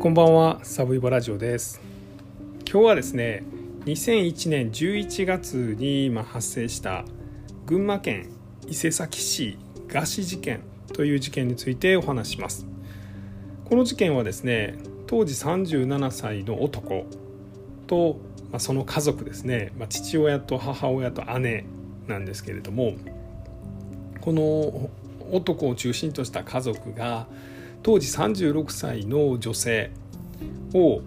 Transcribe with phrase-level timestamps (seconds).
[0.00, 1.78] こんばんはサブイボラジオです。
[2.64, 3.44] 今日はですね
[3.84, 7.04] 2001年11月にま発生した
[7.66, 8.30] 群馬県
[8.66, 9.58] 伊勢崎市
[9.88, 10.62] 餓死事件
[10.94, 12.66] という事件についてお話します。
[13.66, 17.04] この事件はですね当時37歳の男
[17.86, 18.16] と、
[18.50, 21.66] まあ、その家族ですね、まあ、父親と母親と姉
[22.06, 22.94] なんですけれども
[24.22, 24.88] この
[25.30, 27.26] 男を中心とした家族が
[27.82, 29.90] 当時36歳の女性
[30.74, 31.00] を、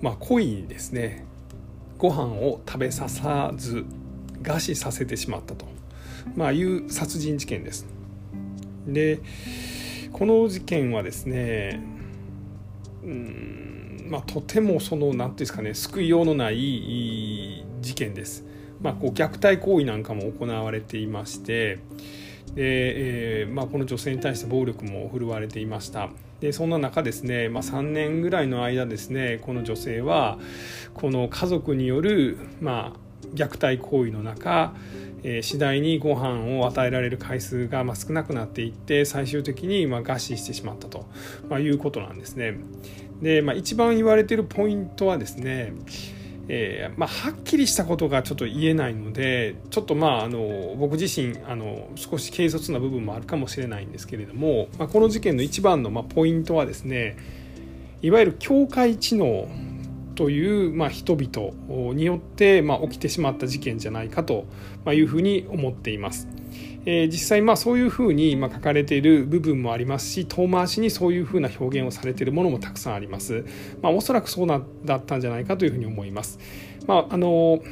[0.00, 1.24] まあ、故意にですね
[1.98, 3.84] ご飯を食べささず
[4.42, 5.66] 餓死させてしまったと、
[6.34, 7.86] まあ、いう殺人事件です。
[8.86, 9.20] で
[10.12, 11.82] この事件はですね
[13.02, 18.44] うんまあ、とてもその何ていうんですかね救いようのない事件です。
[18.80, 21.76] まあ、こう虐待行為なんかも行われていまして
[22.54, 26.08] で、えーまあ、この女性に対して暴力も振るわれていました
[26.40, 30.38] でそんな中ですね、まあ、3年ぐらいの間ですねこの女性は
[30.94, 34.74] この家族による、まあ、虐待行為の中、
[35.22, 41.06] えー、次第にご飯を与えられる回数がまあ少なくなっていって最終的にまあ餓死してしまったと、
[41.48, 42.56] まあ、いうことなんですね。
[43.20, 45.74] で、まあ、一番言われているポイントはですね
[46.52, 57.16] えー、まあ、はっきりしたことがちょっと言えないのでちょっとまああの僕自身あの少し軽率な部分もあるかもしれないんですけれども、まあ、この事件の一番のまポイントはですね
[58.02, 59.46] いわゆる境界知能
[60.20, 64.44] という、まあ、人々によって、まあ、起きてしまった事件じゃないかと
[64.92, 66.28] いうふうに思っています。
[66.84, 73.46] えー、実際まあそういうふうにまあ書かれている部分もありますし遠回しにそういうふうな表現をされているものもたくさんあります。
[73.80, 76.38] まあ、おそらくそうなだったんじゃないかというふうに思います。
[76.86, 77.62] まああの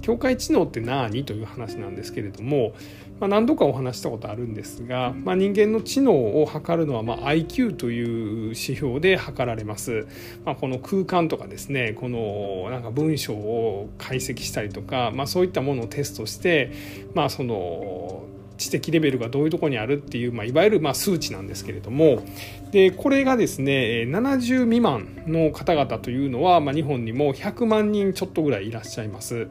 [0.00, 2.72] 境界知能って何という話なんですけれども、
[3.20, 10.06] まあ、何度かお話したことあるんですが、まあ、人間の知能を測るのはま IQ という指標で測られます、
[10.44, 16.72] まあ、この空間とかですねこのなんか文章を解析したりとか、まあ、そういったものをテストして、
[17.14, 18.24] まあ、その
[18.60, 22.22] 知的レベルがどういうところにあるっていう、まあ、いわゆるま数値なんですけれども
[22.70, 29.48] でこれがですね70未満の方々というのは、まあ、日本にも100万人ちょっとぐらいいらっしゃいます。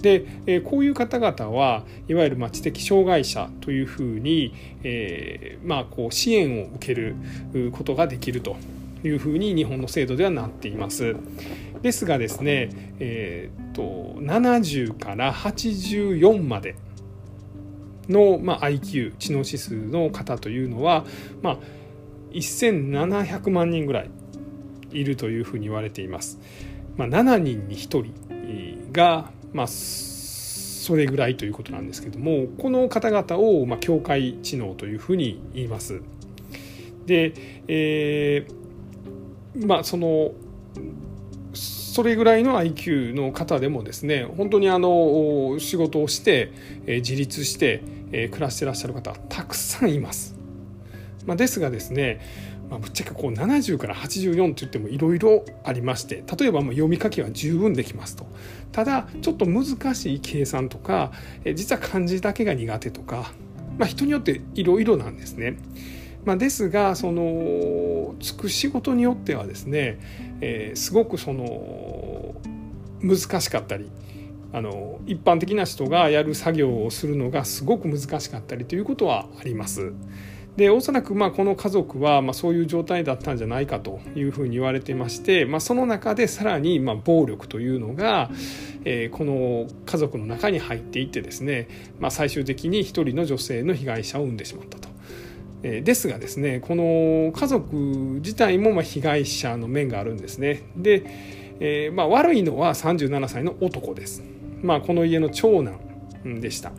[0.00, 4.52] で、こういう方々はいわゆる知的障害者というふうに、
[4.82, 7.14] えー、まあ、こう支援を受ける
[7.70, 8.56] ことができると
[9.04, 11.14] いうふうに日本の制度ではなっています。
[11.82, 16.74] ですがですね、えーと、と70から84まで
[18.08, 21.04] の、まあ、IQ 知能指数の方というのは、
[21.42, 21.58] まあ、
[22.32, 24.10] 1700万人ぐらい
[24.90, 26.38] いるというふうに言われています。
[26.96, 36.02] まあ、7人に1人が、まあ、それぐらいということなんですけどもこの方々を、まあ、境界知能というふうに言います。
[37.06, 37.34] で、
[37.68, 40.32] えー、まあその
[41.92, 46.50] それぐらいの IQ の方でもですね本当にあの仕事をして、
[46.86, 47.82] え、自立して、
[48.12, 50.34] え、暮らしてらっしゃる方たくさんいます。
[51.26, 52.20] まあ、ですがですね
[52.70, 58.26] まあ、ぶっちゃけこう70から84って言ってもいろいろありまして例えばもう読み書きは十分できますと
[58.72, 61.12] ただちょっと難しい計算とか
[61.54, 63.30] 実は漢字だけが苦手とか、
[63.76, 65.58] まあ、人によっていろいろなんですね。
[66.24, 72.34] まあ、ですがそのつく仕事によってはですね、えー、すごくその
[73.00, 73.90] 難しかったり
[74.52, 79.92] あの一般的な人がやる作業をするのがすごく難しかったりということはあります。
[80.56, 88.30] でおそらくまあこの家族はまあそういう状態だったんじゃないかというふうに言われていまして、まあ、その中でさらにまあ暴力というのが、
[88.84, 94.91] えー、この家族の中に入っていってですね、まあ、最終的に一人の女性の被害者を生んでしまったと。
[95.62, 100.62] ですがですねこの家族自体もま被害者の面があるんですね。
[100.76, 101.04] で、
[101.60, 104.22] えー、まあ、悪いのは37歳の男です。
[104.62, 105.78] まあ、この家の長男
[106.40, 106.72] でした。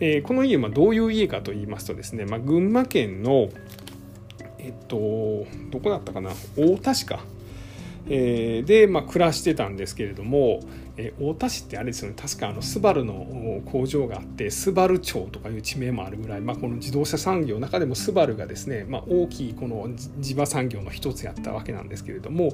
[0.00, 3.48] えー、この家はどういう家かと言いますとですね、まあ、群馬県の
[4.58, 6.30] えっとどこだったかな？
[6.30, 7.20] 太田市か、
[8.08, 10.60] えー、で、ま、暮らしてたんですけれども、
[10.96, 12.14] えー、太田市ってあれですよね。
[12.20, 19.88] 確かあのスバルの工場があってスバル町とかいう地名もあるぐらい、まあ、この自動車産業の中でもスバルがですね、まあ、大きいこの
[20.20, 22.52] 地場産業の一つやったわけなんですけれども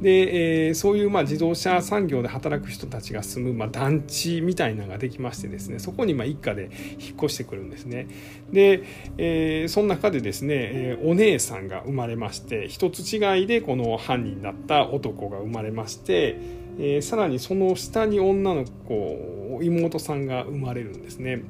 [0.00, 8.08] で、えー、そういうまあ自動車産業で働く人たちが住むまあ団地みたいなのができましてですねそこにまあ一家で引っ越してくるんですね。
[8.52, 8.82] で、
[9.18, 21.42] えー、その中でですね、えー、お姉さんが生まれまして一つ違いでこの犯人だった男が生まれましてえー、さらにその下に女の子妹さんが生まれるんですね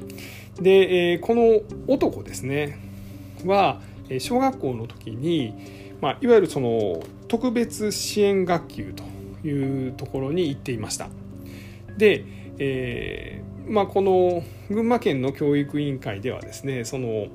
[0.61, 2.79] で、えー、この男ですね
[3.45, 3.81] は
[4.19, 9.03] 小学校の時にまあ、いわゆるその特別支援学級と
[9.47, 11.09] いうところに行っていました。
[11.97, 12.25] で、
[12.59, 17.27] えーまあ、この群馬県の教育委員会ではですねその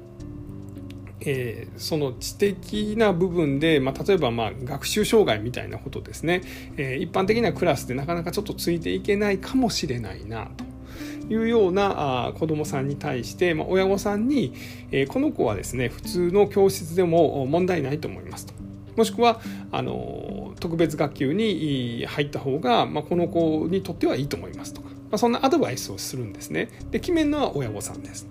[1.21, 6.41] えー、その知的な部分で、まあ、例えばまあ学習障害みたいなことですね、
[6.77, 14.53] えー、一般的なクラスでなかなかちょっとついていけないかもしれないなというようなあ子どもさんに対して、まあ、親御さんに、
[14.91, 18.53] えー、この子はですね普通の教室でも問題ないと思いますと。
[18.95, 19.39] もしくは
[19.71, 26.67] あの特別学級に入った方が、まあ、この子にとってはいいと思いますとか、まあ、そんなアドバイスをするんですね。
[26.91, 28.27] で決めるのは親御さんです。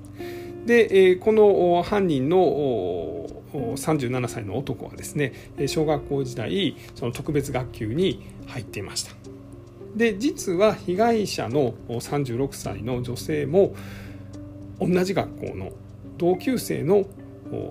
[0.66, 5.32] でこの犯人の37歳の男はですね
[5.66, 9.12] 小学校時代その特別学級に入っていました。
[9.96, 13.74] で実は被害者の36歳の女性も
[14.80, 15.72] 同じ学校の
[16.16, 17.06] 同級生の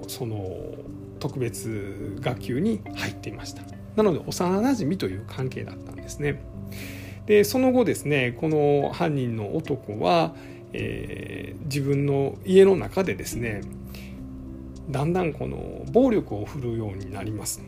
[0.07, 0.75] その
[1.19, 3.63] 特別学級に入っていました。
[3.95, 6.41] なので幼なじみという関係だったんですね。
[7.25, 10.33] でその後ですねこの犯人の男は
[10.73, 13.61] えー、自分の家の中でですね
[14.89, 17.61] だんだんこの暴力を振るうようになります。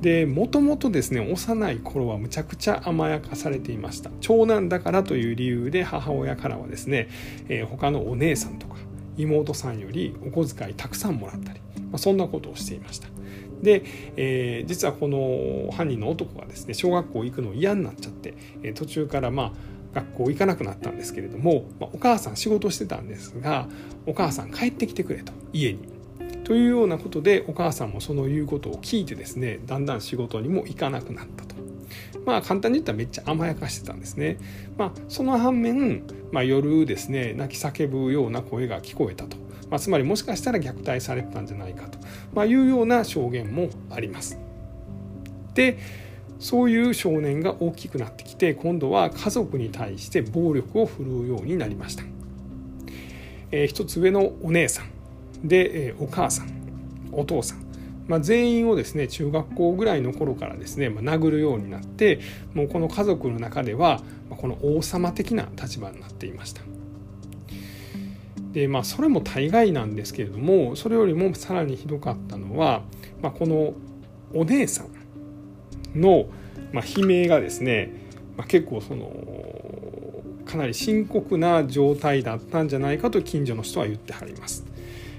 [0.00, 7.08] でもともとですね幼い頃はむちゃくちゃ甘やかされていました長男だからという理由で母親からはですね、
[7.48, 8.74] えー、他のお姉さんとか
[9.16, 13.06] 妹さんよりお小遣いたくさんもらったり、まあ、そんなことをしていました
[13.62, 13.84] で、
[14.16, 18.34] えー、実はこの犯人の男がですね小学校行くの嫌になっちゃって、
[18.64, 19.52] えー、途中からまあ
[19.94, 23.68] 学校行かなくなったんですけれども、まあ、お母さん仕事してたんですが
[24.06, 25.92] お母さん帰ってきてくれと家に。
[26.44, 31.54] というようなことでお母さんもその言うことを聞いてですねだんだん仕事にも行かなくなったと。
[32.26, 34.38] まあ簡単に言ったらめっちゃ甘やかしてたんですね。
[34.76, 39.36] まあその反面、まあ、夜ですね泣き叫ぶような声が聞こえたと。
[39.70, 41.98] まあ、つまりもしかしたら虐待されてたんじゃないかと、
[42.34, 44.38] まあ、いうような証言もあります。
[45.54, 45.78] で
[46.42, 52.02] そういう少年が大きくなってきて今度は家族に対して暴力を振るうようになりました、
[53.52, 54.90] えー、一つ上のお姉さん。
[55.44, 56.50] で、えー、お母さん。
[57.12, 57.64] お父さん、
[58.08, 62.20] まあ、全員をですね中学校ぐらいの頃からですね、まあ、殴るようになって
[62.54, 64.00] もうこの家族の中では、
[64.30, 66.62] まあ、この王様的な立場になっていました。
[68.52, 72.82] でまあそれも大概なんですけれどもそれよりもさらにひどかったのは、
[73.22, 73.74] まあ、この
[74.34, 74.91] お姉さん。
[75.94, 76.26] の、
[76.72, 77.90] まあ、悲鳴がですね、
[78.36, 79.10] まあ、結構その
[80.44, 84.64] かなり深刻な状態だったんじゃないかと近所の人は言ってはります。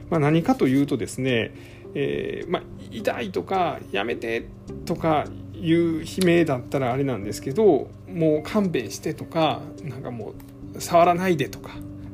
[0.09, 1.51] まあ、何かというとですね、
[1.95, 4.47] えー、まあ、痛いとかやめて
[4.85, 5.25] とか
[5.55, 10.33] いう悲鳴だったらあれなんですけどもう勘弁してとかなんかも
[10.75, 11.71] う触らないでとか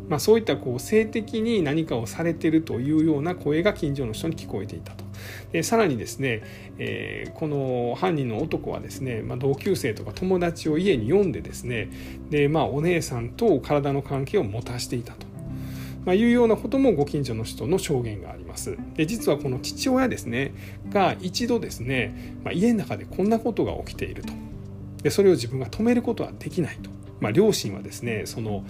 [0.09, 5.05] まあ、そういったこう性的に何かをされているというような声が近所の人に聞こえていたと。
[5.51, 6.41] でさらにですね、
[6.79, 11.89] えー、この犯人の男はですね、まあ、同級生とか友達を家に呼んでですね
[12.29, 15.29] で、まあ、お姉さんと体の関係を持たしていたと。
[16.05, 18.77] まあ、いうようなこともご近所の人の証言があります。
[18.95, 20.53] で実はこの父親ですね
[20.89, 24.33] が一度ですね、まあ、家の中でこんなことが起きていると
[25.03, 26.89] でそれを自分が止めることはできないと、
[27.19, 28.63] まあ、両親はですねその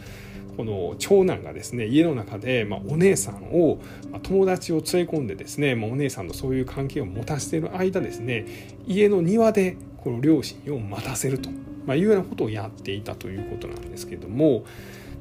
[0.60, 3.80] この長男がですね家の中で、ま、お姉さんを、
[4.12, 8.46] ま、友達を連れ込んでですね、ま、お姉さんとそういう関係を持たせている間ですね
[8.86, 11.50] 家の庭でこの両親を待たせると、
[11.86, 14.66] ま、いうようなことをやっていたということなんですけども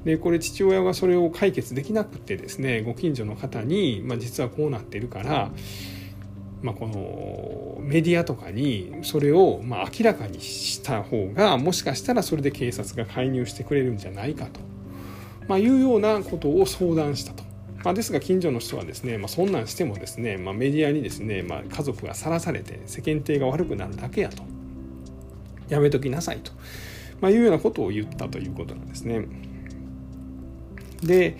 [0.04, 5.52] でこれ父親がそれを解決できなくてですねご近所の方に、まあ、実はこうなってるから、
[6.62, 14.67] まあ、このメディアとかにそれをま明らかにした方がもしかしたらそれで警察が介入してくれるんじゃないかと。
[15.48, 17.48] まあ、いうようなことを相談したと。
[17.84, 24.42] まあ、ですが近所の人はですね、まあ、そんなんしてもですね、まあ、メディアにですね、まあ、家族がさらされて世間体が悪くなるだけやと
[25.68, 26.52] やめときなさいと、
[27.20, 29.26] まあ、いうようなことを言ったということなんですね。
[31.02, 31.38] で、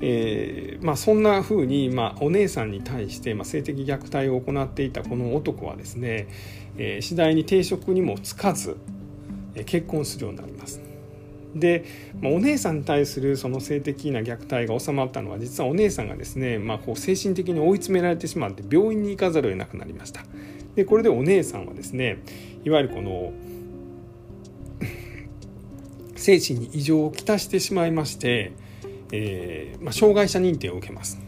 [0.00, 6.28] えーまあ、そんなふうに、まあ、お姉さんに対して、まあ、性的虐待を行っていたこの男はですね、
[6.78, 8.76] えー、次第に定職にもつかず、
[9.54, 10.89] えー、結婚するようになります。
[11.54, 11.84] で、
[12.20, 20.22] まあ、お姉さんに対するその性的な虐待が収まったのは実はお姉さんがですね、まあ、こう精神的に追い詰められてしまって病院に行かざるを得なくなりました。
[20.76, 22.18] でこれでお姉さんはですね
[22.64, 23.32] いわゆるこの
[26.14, 28.52] 精神に異常をきたしてしまいまして、
[29.10, 31.20] えーまあ、障害者認定を受けます。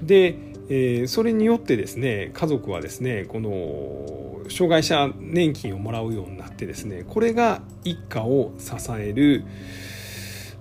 [0.00, 0.36] で、
[0.68, 9.44] えー、それによってですね家族はですねこの障害者年金をもらうようになってですねこれが一家を支える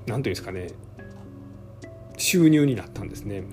[0.05, 0.69] 何ていうんですかね
[2.17, 3.43] 収入になったんですね。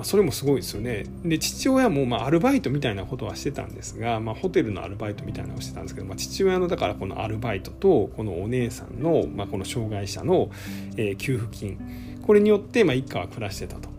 [0.00, 10.50] ま、それもすごいですよねで父親もまアルバイトみたいなことはしてたんですが、まあ、ホテルのアルバイトみたいなのをしてたんですけど、まあ、父親のだからこのアルバイトとこのお姉さんの、ま、この障害者の、
[10.96, 13.90] え、給付金これによってま一家は暮らしてたと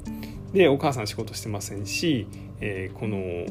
[0.53, 2.27] でお母さん仕事してませんし、
[2.59, 3.45] えー、この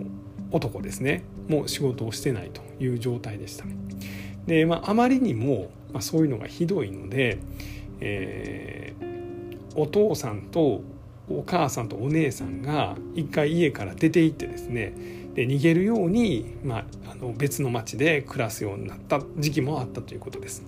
[0.50, 3.64] 男ですねもう仕事をしてないという状態でした
[4.46, 7.38] で、まあ、あまりにも、まあ、そういうのがひどいので、
[8.00, 10.82] えー、お父さんと
[11.28, 14.92] お母さんとお姉さんが一回家から出て行ってですね
[15.34, 20.64] で逃げるように、まあ、あの別の町で暮らすようになった時期もあったということです。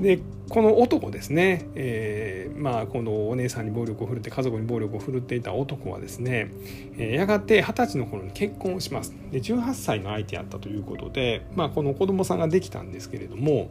[0.00, 0.20] で
[0.50, 6.52] この男ですね、えー、まあ、このお姉さんに暴力を振るって家族に暴力を振るっていた男はですね、
[6.98, 9.14] えー、やがて二十歳の頃に結婚をします。
[9.32, 13.70] で18歳の相手やったということで、まあ、この子供さんができたんですけれども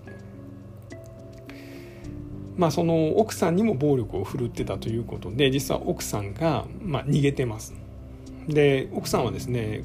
[2.58, 7.74] まあ、その奥さんにも暴力を振るってたということで実は奥さんがまあ逃げてます。
[8.48, 9.84] で奥さんはですね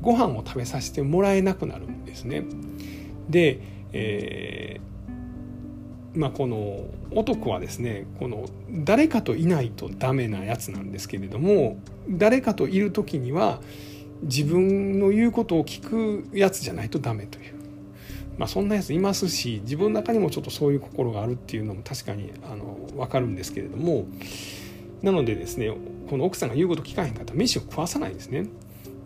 [0.00, 2.44] ご飯を食べさせてもらえなくなるんですね。
[3.28, 3.60] で、
[3.92, 4.80] えー、
[6.14, 13.60] まあ、この男はですねこの誰かといないとダメなやつなんですけれども誰かといる時には
[14.22, 17.58] 自分の言うことを聞くやつじゃないとダメという
[18.38, 24.06] まあ、そんなやついますし自分の中にもちょっとそういう心があるっていうのも確かにあの分かるんですけれども
[25.02, 25.72] なのでですね
[26.08, 28.46] この奥さんが言うこと聞かへんかったら飯を食わさないんですね。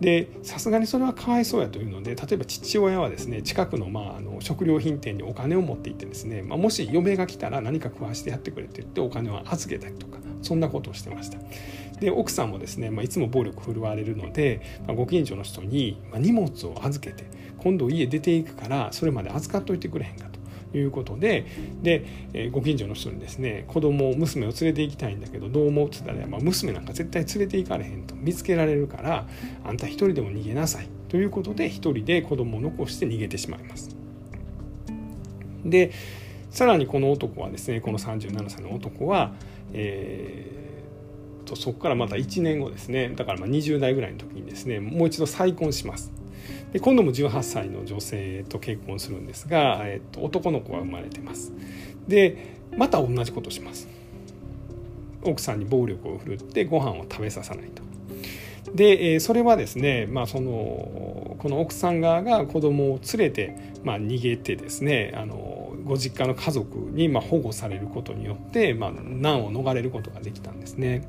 [0.03, 11.39] でさすがにそれはかわいそうやというので例えば父親はですね近くの,、まあ、あの食料品店にお金を持って行ってですね、まあ、もし嫁が来たら何か食わしてやってくれって言ってお金を預けたりとかそんなことをしてました。
[12.01, 17.25] で奥さんもですね、まあ、いつも暴力振るわれるので、まあ、ご近所の人に、ま荷物を預けて
[17.59, 20.41] 今度家出ていくからそれまで預かっといてくれへんかと。
[20.75, 21.47] いうことで
[21.83, 29.27] で、えー、ご近所の人にですね子供娘を連れて行きたいんだけどどう思うって言ったら、まあ、娘なんか絶対連れて行かれへんと見つけられるから
[29.65, 33.97] あんた一人でも逃げなさいということで一人で子供を残して逃げてしまいます。
[35.65, 35.93] で
[36.51, 39.33] さらにこの男はですねこの37歳の男は、
[39.73, 46.13] えー、とそこからまた1年後ですねだからま20代ぐらいの時にですねもう一度再婚します。
[46.73, 51.53] で今度も18歳の女性と結婚するんですが、えっと、男の子が生まれてます
[52.09, 53.89] でまた同じことします
[55.25, 57.83] 奥さんに暴力を振るってご飯を食べささないと
[58.75, 71.03] でそれはですね、まあ、そのこの奥さん側が子供を連れて、まあ、逃げてですねあのご実家の家族にま保護されることによって、まあ、難を逃れることができたんですね。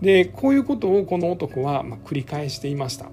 [0.00, 3.10] でこういうことをこの男はま繰り返していました。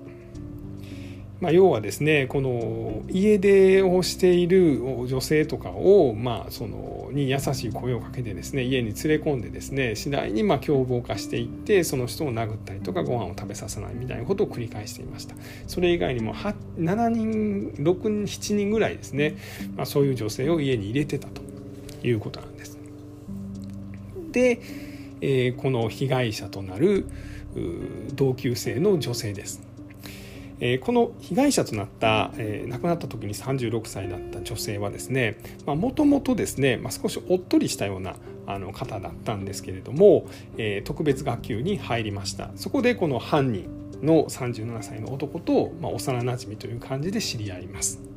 [1.43, 15.35] まあ、要はですねこの家出をしている女性とかを、まあ、そのに優しい声をかけてですね家に連れ込んでですね次第にま凶暴化していってその人を殴ったりとかご飯を食べさせないみたいなことを繰り返していました。
[15.67, 19.35] それ以外にも7人67人ぐらいですね、
[19.75, 21.41] まあ、そういう女性を家に入れてたと
[22.07, 22.77] いうことなんです。
[24.31, 24.61] で、
[25.19, 27.05] えー、この被害者となる
[28.13, 29.72] 同級生の女性です。
[30.59, 40.25] え、この被害者となった、え、亡くなった時に36歳だった女性はですねもともとですね、まあ、少しおっとりしたようなあの方だったんですけれども、
[40.57, 43.67] え、特別学級に入りましたそこでこの犯人
[44.01, 48.12] の37歳の男と、まあ、幼なじみという感じで知り合います。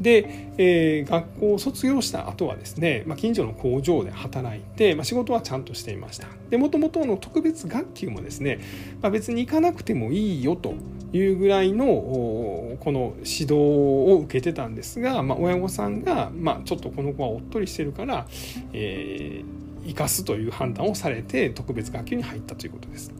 [0.00, 8.60] で、えー、学校を卒業した後はですね、まあ、近所の工場で働いて、まあ、仕事はちゃんとしていましたでもともとの特別学級もですね、
[9.00, 10.74] まあ、別に行かなくてもいいよと
[11.12, 18.26] いうぐらいのこの指導を受けてたんですが、まあ、親御さんが、まあ、ちょっとこの子はおっとりしてるから、
[18.72, 23.12] えー、生かすという判断をされて特別学級に入ったということです。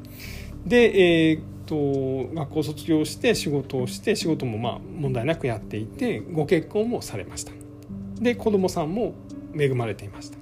[0.66, 7.52] で、えーと学校卒業して仕事をして仕事もまあ問題なくやっていてご結婚もされました。
[8.20, 9.14] で子供さんも
[9.58, 10.38] 恵まれていました、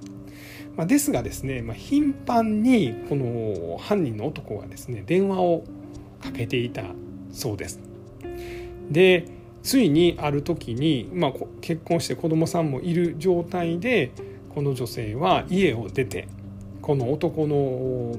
[0.75, 5.63] まあ、ですがですね、まあ、頻繁にこの犯人の男がですね電話を
[6.21, 6.83] かけていた
[7.31, 7.79] そうです。
[8.89, 9.27] で
[9.63, 14.11] ついにある時に、まあ、結婚して子供さんもいる状態で
[14.53, 16.27] この女性は家を出て
[16.81, 17.55] この男の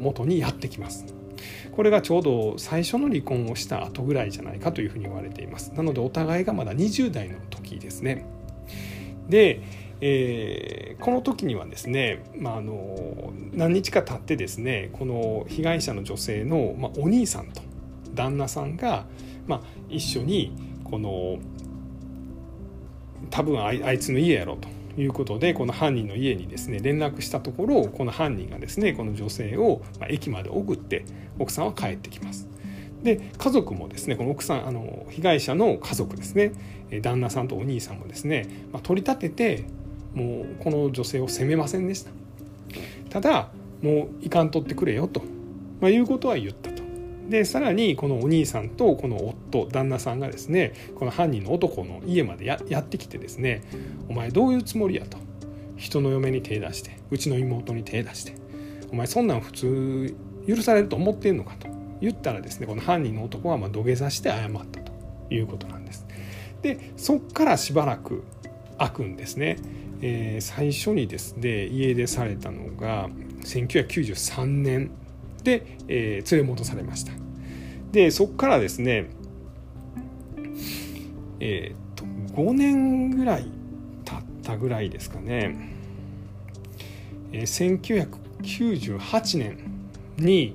[0.00, 1.04] もとにやってきます。
[1.72, 5.72] これがちょうど最初の離婚をした後ぐらいじゃないかというふうに言われています。
[5.74, 8.24] なのでお互いがまだ20代の時ですね。
[9.28, 9.60] で、
[10.00, 17.62] えー、この時にはですね、まあ、あの何日か経ってですねこの被害者の女性の、まあ、お兄さんと
[18.12, 19.06] 旦那さんが、
[19.46, 20.52] まあ、一緒に
[20.84, 21.38] この
[23.30, 24.68] 多分あいつの家やろうと。
[24.96, 31.04] いうことでこの犯人の家にですね連絡したところこの犯人がですねこの女性を駅まで送って
[31.38, 32.48] 奥さんは帰ってきます。
[33.02, 36.52] で家族もですねこの奥さんあの被害者の家族ですね
[37.02, 39.64] 旦那さんとお兄さんもですね、ま、取り立てて
[40.14, 42.10] もうこの女性を責めませんでした
[43.10, 43.50] ただ
[43.82, 45.20] もういかんとってくれよと、
[45.80, 46.70] まあ、いうことは言った
[47.28, 49.16] でさらにこのお兄さんとこの
[49.50, 53.62] 夫旦那さんがですねこの犯人の男の家までやってきてですね
[54.08, 55.18] 「お前どういうつもりや」と
[55.76, 58.34] 人の嫁に手出してうちの妹に手出して
[58.92, 60.14] 「お前そんなん普通
[60.46, 61.68] 許されると思ってんのか」と
[62.00, 64.92] 言ったらですねこの犯人の男はま土下座して謝ったと
[65.30, 66.06] いうことなんです。
[66.62, 68.24] でそっからしばらく
[68.78, 69.56] 開くんですね。
[70.02, 73.08] えー、最初にですね家出されたのが
[73.44, 74.90] 1993年、
[75.88, 77.12] えー、連れ戻されました。
[77.92, 79.08] でそこからですね
[81.40, 83.46] えっ、と5年ぐらい
[84.04, 85.56] 経ったぐらいですかね、
[87.32, 87.80] えー、
[88.42, 89.58] 1998年
[90.16, 90.54] に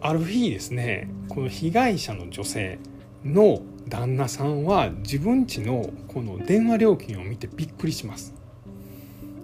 [0.00, 2.78] ある日ですねこの被害者の女性
[3.24, 8.34] の旦那さんは自分家のこの電話料金を見てびっくりします。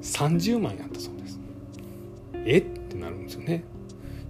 [0.02, 1.40] 30万やったそうです。
[2.44, 2.58] え？
[2.58, 3.64] ってなるんですよね。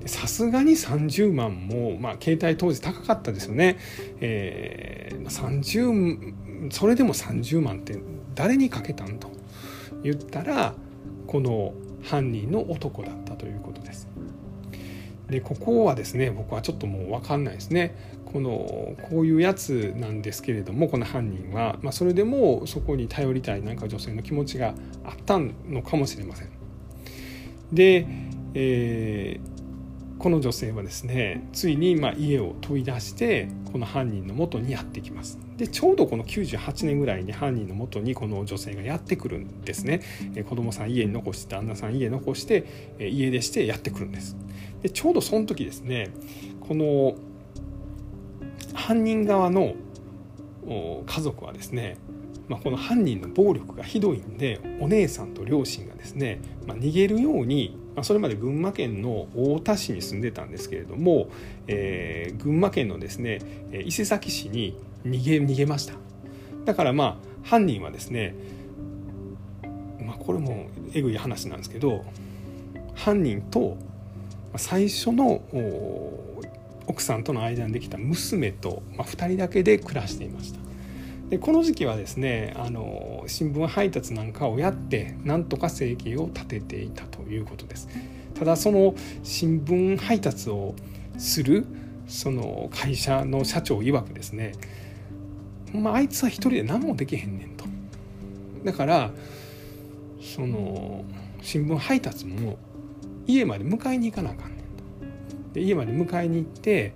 [0.06, 3.78] さすがに30万も、まあ、携帯当時高かったですよね、
[4.20, 7.98] えー、30それでも30万って
[8.34, 9.30] 誰にかけたんと
[10.02, 10.74] 言ったら
[11.26, 14.08] この犯人の男だったということです。
[15.28, 17.96] でここはですね僕はちょっともう分かんないですね。
[18.26, 26.48] このこういうやつなんですけれどもこの犯人は、まあ、それでもそこに頼りたいなんか女性の気持ちがあったのかもしれません。
[27.72, 28.06] で、
[28.54, 29.51] えー、
[30.22, 35.40] この女性はですねついにま家を問い出してこの犯人のもとにやってきます。
[35.56, 40.00] でちょうどこの98年ぐらいに犯人のもとにこの女性がやってくるんですね。
[40.36, 44.36] え子供さん家に残して旦那さん家残して家出してやってくるんです。
[44.82, 46.10] でちょうどその時ですね
[46.60, 47.16] この
[48.74, 49.74] 犯人側の
[51.04, 51.96] 家族はですね、
[52.46, 61.28] まあ、この犯人の暴力がひどいんでお姉さんと両親がですね、まあ、逃げるように、まあ、それまで群馬県の太田市に住んでたんですけれども、
[61.66, 63.40] えー、群馬県のですね
[63.84, 65.94] 伊勢崎市に逃げ逃げました。
[66.64, 68.34] だからまあ犯人はですね、
[70.00, 72.04] まあ、これもえぐい話なんですけど
[72.94, 73.76] 犯人と
[74.56, 75.42] 最初の
[76.86, 80.60] 奥さんとの間にできた娘と、まあ、2人だけで暮らしていました。
[81.30, 87.88] でこの時期はですねあの新聞配達なんかをやってなんとか生計を立てていたということです。
[88.34, 90.74] ただその新聞配達を
[91.18, 91.64] する
[92.08, 94.52] その会社の社長曰くですね
[95.72, 97.64] まあ、いつは一人で何もできへんねんと。
[98.64, 99.10] だから
[100.20, 101.04] その
[101.40, 102.58] 新聞配達も
[103.26, 104.64] 家まで迎えに行かなあかんねんと。
[105.54, 106.92] で家まで迎えに行って、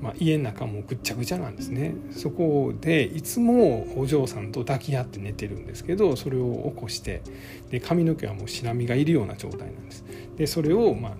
[0.00, 7.22] まあ、家の中もぐっちゃぐちゃなんですねそこでいつもお嬢さんと抱き合って寝てるんですけどそれを起こして
[7.70, 10.04] で髪の毛はもうしなみがいるような状態なんです
[10.36, 11.12] でそれをまあ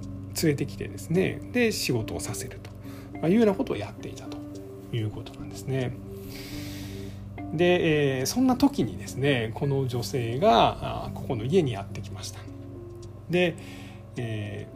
[0.43, 2.71] 連れてきてですねで仕事をさせると、
[3.21, 4.37] まあ、いうようなことをやっていたと
[4.93, 5.97] いうことなんですね。
[7.53, 12.41] で、えー、そんな時にですねこの女性があここの家にやってきました。
[13.31, 13.57] で、
[14.17, 14.69] え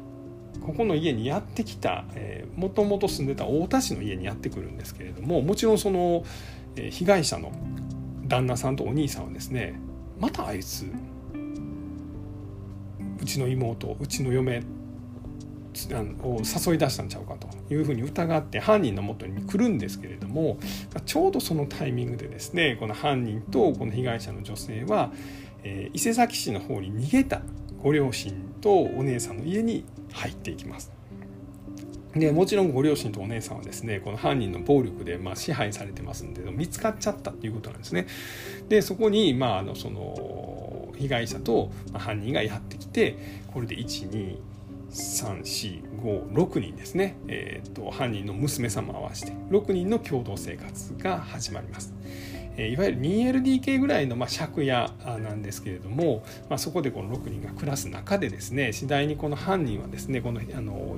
[0.60, 2.04] ここの家にやってきた
[2.56, 6.24] もともと住んでた太田市の家にやってくるんですけれどももちろんその、
[6.76, 7.52] 被害者の
[8.26, 9.80] 旦那さんとお兄さんはですね
[10.18, 10.86] またあいつ
[13.20, 14.62] うちの妹うちの嫁
[16.22, 20.58] を誘い出したんちゃうかというふうに疑って犯人のもとに来るんですけれども
[21.06, 25.12] ちょうどそのタイミングでですねこの犯人とこの被害者の女性は、
[25.92, 27.42] 伊勢崎市の方に逃げた
[27.82, 30.92] ご両親とお姉さんの家に入っていきます。
[32.14, 38.08] でもちろんご両親とお姉さんはですねこの犯人の暴力でま支配されてますんで見つかっちゃったっていうことなんですね。
[38.68, 43.16] でそこにまああのその被害者と犯人がやってきて
[43.52, 51.94] これで123456人ですね、えーと、と犯人の娘さんも合わせて6人の共同生活が始まります。
[52.68, 60.96] いわゆる 2LDK ぐらいのま借家なんですけれども、まあ、そこでこの6人が暮らす中でですね次第にこの犯人はですねこのあの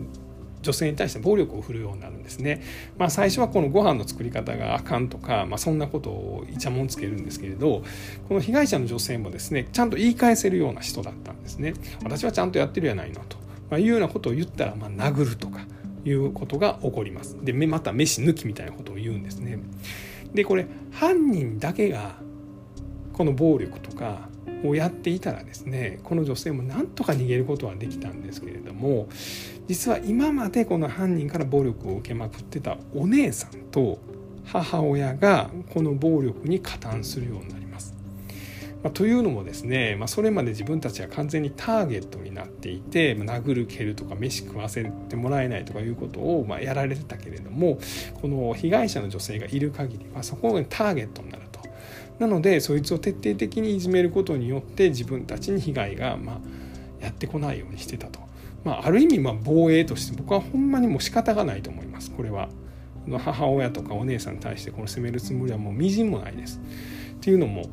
[0.62, 2.62] 女性に対して暴力を振るうようになるんですね。
[2.96, 7.82] まあ、最初はこのご飯の作り方があかんとか、まあ、そんなことをいちゃもんつけるんですけれど
[8.28, 11.74] この被害者の女性もですねちゃんと言い返せるような人だったんですね。
[12.04, 13.36] 私はちゃんとやってるやないのと、
[13.70, 15.66] まあ、いうようなことを言ったら、ま、殴るとか
[16.04, 17.36] いうことが起こります。
[17.42, 19.58] でまた飯抜きみたいなことを言うんですね。
[20.34, 22.16] でこれ犯人だけが
[23.12, 24.28] この暴力とか
[24.64, 29.08] をやっていたらですねこの女性もなんとか逃げることはできたんですけれども
[29.68, 33.98] 実は今までこの犯人から暴力を受けまくってたお姉さんと
[34.44, 37.61] 母親がこの暴力に加担するようになり
[38.82, 38.90] ま。
[38.90, 47.78] あ、というのもですね、まあ、それまで自分たちは完全にターゲットになっていて、まあ、殴る蹴るとか飯食わせてもらえないとかいうことをまやられてたけれども
[48.20, 51.60] この被害者の女性がいる限りはそこがターゲットになると。
[52.18, 56.40] なのでそいつを徹底的にいじめることによって自分たちに被害がま
[57.00, 58.20] やってこないようにしてたと。
[58.64, 62.48] まあ、ある意味まあ防衛として僕はほんまにもう仕方がないと思いますこれは。
[63.18, 66.60] 母親とかお姉さんに対してこの責めるつもりはもうみじんもないです。
[67.14, 67.64] っていうのも、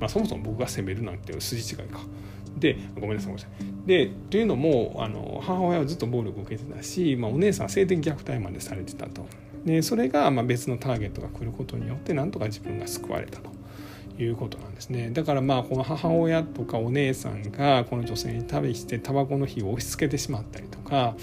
[0.00, 2.00] まあ、そもそも僕が責めるなんて筋違いか。
[2.56, 3.86] でごめんなさいごめんなさい。
[3.86, 9.26] でというのもあの母親はずっと暴力を受けてたし、まあ、お姉さんは性的虐待までされてたと。
[9.64, 13.50] でそれがまあ別のターゲットが来ることによってなんとか自分が救われたと。
[14.22, 21.16] いうことなんですねだからまあこの母親とかお姉さんがこの女性に対してタバコの火を押し付けてしまったりとか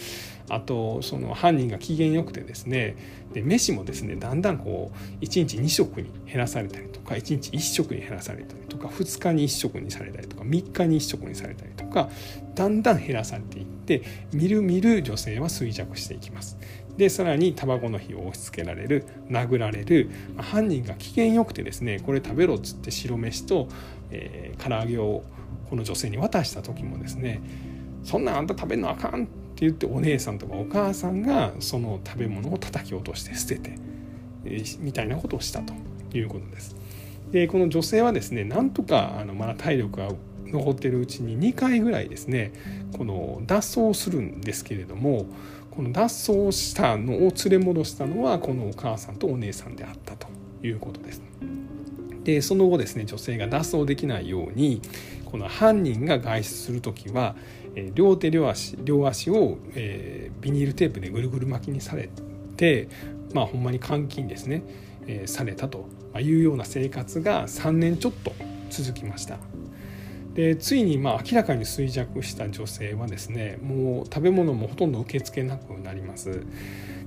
[0.50, 2.96] あとその犯人が機嫌よくてですね
[3.34, 12.10] で飯もですねだんだんこう1日2食に減らされたりとか1日1食に減らされたりとか2日に1食にされたりとか3日に1食にされたりとか
[12.56, 16.58] だんだん減らされていってみるみる女性は衰弱していきます。
[16.98, 23.68] でさらにタバコの火を押し付けられる殴られるま犯人が機嫌よくてですねこれ食べろっつって白飯と、
[24.12, 25.24] えー、唐揚げを
[25.70, 27.42] この女性に渡した時もですね
[28.04, 33.78] そんなんあんた食べんのあかんって言ってお姉さんとかお母さんがその食べ物を叩き落として捨てて、
[34.46, 35.74] えー、みたいなことをしたと
[36.16, 36.76] いうことです。
[37.32, 40.10] でこの女性はですねなんとかあのまだ体力が
[40.46, 42.54] 残ってるうちに2回ぐらいですね
[42.98, 45.26] この脱走するんですけれども
[45.78, 50.28] この脱走したのを連れ戻したのはこのお母さんとお姉さんであったと
[50.64, 51.22] いうことです。
[52.24, 54.82] でその後ですね女性が脱走できないように
[55.26, 57.36] この犯人が外出する時は
[57.94, 62.10] 両手両足両足を、えー、ビニールテープでぐるぐる巻きにされ
[62.58, 62.90] て
[63.36, 64.64] まあほんまに監禁ですね、
[65.06, 65.86] え、されたと
[66.20, 68.34] いうような生活が3年ちょっと
[68.72, 69.38] 続きました。
[70.38, 76.44] でついにまあ明らかに衰弱した女性はですねもう食べ物もほとんど受け付けなくなります。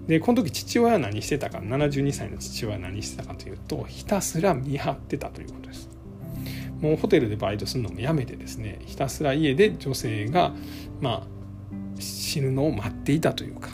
[0.09, 5.89] でこの時父親は何してたか72歳の父親は何してたかというとひたすら見張ってたということです。
[6.81, 10.53] もうホテルでバイトするのもやめてですねひたすら家で女性が
[11.01, 13.69] まあ死ぬのを待っていたというか、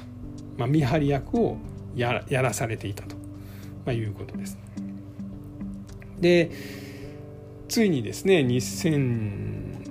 [0.58, 1.56] まあ、見張り役を
[1.94, 3.22] やらされていたと、ま
[3.86, 4.58] あ、いうことです。
[6.20, 6.50] で
[7.76, 9.84] ついにですね2000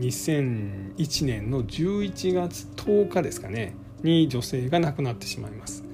[0.00, 5.84] 2001年の11月10日ですかねに女性が亡くなってしまいます。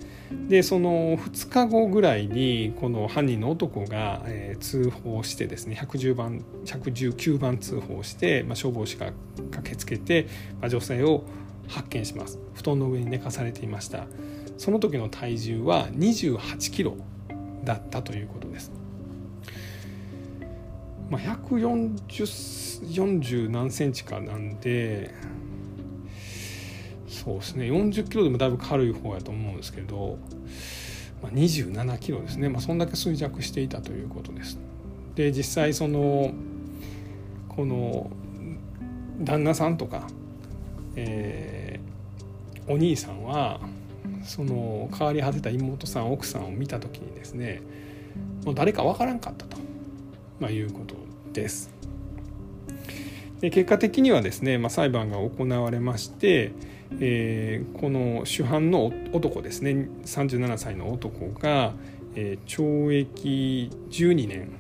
[0.49, 9.07] でその2日後ぐらいにこの犯人の男が、え、通報してですね110番119番通報して、まあ、消防士が
[9.51, 10.29] 駆けつけて、
[10.61, 11.25] まあ、女性を
[11.67, 12.39] 発見します。
[12.55, 14.07] 布団の上に寝かされていました。
[14.57, 16.97] その時の体重は28キロ
[17.65, 18.86] だったということです。
[21.11, 25.15] まあ、140何センチかなんで
[27.07, 30.19] そうですね40キロでもだいぶ軽い方やと思うんですけど、
[31.23, 34.59] まあ、27キロですね、まあ、そんだけ衰弱していたということです。
[35.15, 36.33] で実際その
[37.49, 38.11] この
[39.21, 40.09] 旦那さんとか、
[40.95, 43.61] えー、お兄さんは
[44.25, 47.63] その変わり果てた妹さん奥さんを見た時にですね
[48.45, 49.57] もう誰か分からんかったと。
[50.41, 50.95] まあ、いうこと
[51.33, 51.71] です。
[53.41, 56.53] で結果的にはですね、まあ、裁判が行われまして、
[57.01, 61.75] えー、この主犯の男ですね37歳の男が、
[62.15, 64.51] えー、懲役12年。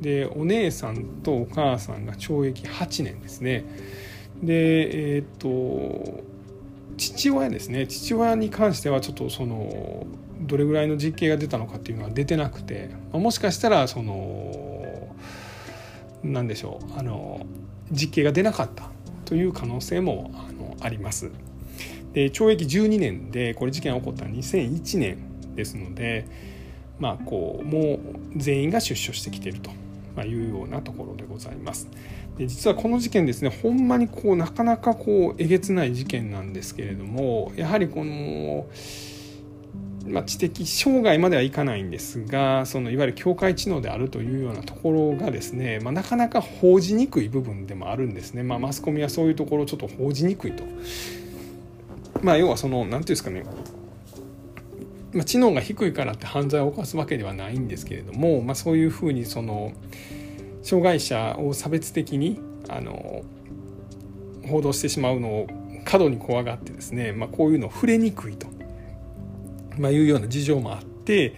[0.00, 3.64] でお姉さんとお母さんが懲役8年ですね。
[4.42, 6.24] でえっ、と
[6.96, 7.86] 父親ですね。
[7.86, 10.06] 父親に関してはちょっとその
[10.40, 14.53] どれぐらいの実刑が出たのかっていうのは出てなくてあもしかしたらその
[16.24, 17.46] 何でしょうあの
[17.90, 18.90] 実刑が出なかった
[19.24, 21.30] という可能性もあのあります。
[22.12, 25.18] で懲役12年でこれ事件が起こった2001年
[25.54, 26.26] ですので
[26.98, 27.98] まあこうもう
[28.36, 29.70] 全員が出所してきていると
[30.22, 31.88] いうようなところでございます。
[32.38, 38.66] で実はこの事件ですねほんまにこうなかなかこうえげつない事件なんですけれどもやはりこの
[40.06, 50.64] まあ、知的障害まではいかないんですがそのいわゆる境界知能であるというようなところがですね、まあ、なかなか報じにくい部分でもあるんですね、まあ、マスコミはそういうところをちょっと報じにくいと。
[52.22, 53.44] まあ、要はその何て言うんですかね。
[55.12, 59.72] まあ、知能が低いからって犯罪を犯すわけではないんですけれども、まあ、そういうふうにその
[60.62, 63.22] 障害者を差別的にあの
[64.48, 65.46] 報道してしまうのを
[65.84, 68.48] 過度に怖がってですね、まあ、こういうのを触れにくいと、
[69.78, 71.34] まあ、いうような事情もあって、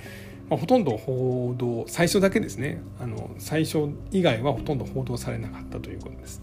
[0.49, 6.42] まあ、ほとんど報道最初だけですねあの最初以外はほとんど報道されなかったということです。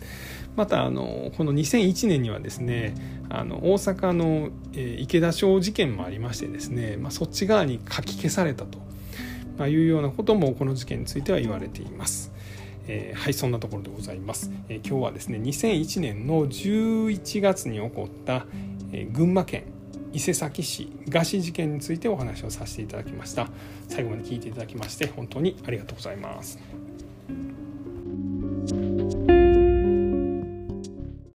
[0.55, 2.93] またあのこの2001年にはですね
[3.29, 8.77] あの大阪の、え池田小事件もありましてですね、まあ、そっち側に書き消されたと、
[9.57, 12.31] まあ、いうようなこともこの事件については言われています。
[12.87, 18.45] えー、はいそんなところでございます、えー、今日はですね2001年の11月に起こった、
[18.91, 19.63] えー、群馬県
[20.13, 23.47] 伊勢崎市餓死事件についてお話をさせていただきました。
[23.89, 26.59] 最後まで聞いていただきまして本当にありがとうございます。